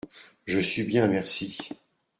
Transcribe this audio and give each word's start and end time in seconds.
Je 0.47 0.57
suis 0.59 0.81
bien, 0.83 1.05
merci! 1.07 1.59